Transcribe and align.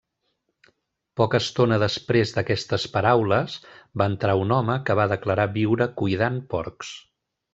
Poca 1.19 1.39
estona 1.43 1.77
després 1.83 2.31
d'aquestes 2.37 2.87
paraules 2.95 3.59
va 4.03 4.09
entrar 4.13 4.35
un 4.47 4.55
home 4.57 4.79
que 4.87 4.97
va 5.03 5.07
declarar 5.15 5.49
viure 5.61 5.91
cuidant 6.03 6.43
porcs. 6.57 6.93